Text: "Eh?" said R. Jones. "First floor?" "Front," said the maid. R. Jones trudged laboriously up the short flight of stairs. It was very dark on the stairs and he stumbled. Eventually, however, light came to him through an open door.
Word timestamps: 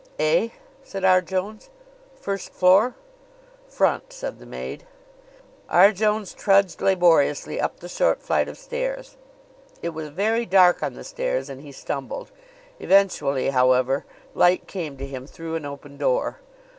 "Eh?" 0.17 0.49
said 0.83 1.05
R. 1.05 1.21
Jones. 1.21 1.69
"First 2.15 2.51
floor?" 2.51 2.95
"Front," 3.67 4.11
said 4.11 4.39
the 4.39 4.47
maid. 4.47 4.87
R. 5.69 5.91
Jones 5.91 6.33
trudged 6.33 6.81
laboriously 6.81 7.61
up 7.61 7.79
the 7.79 7.87
short 7.87 8.19
flight 8.23 8.47
of 8.49 8.57
stairs. 8.57 9.15
It 9.83 9.89
was 9.89 10.07
very 10.09 10.47
dark 10.47 10.81
on 10.81 10.93
the 10.95 11.03
stairs 11.03 11.49
and 11.51 11.61
he 11.61 11.71
stumbled. 11.71 12.31
Eventually, 12.79 13.51
however, 13.51 14.03
light 14.33 14.65
came 14.65 14.97
to 14.97 15.05
him 15.05 15.27
through 15.27 15.53
an 15.53 15.67
open 15.67 15.97
door. 15.97 16.39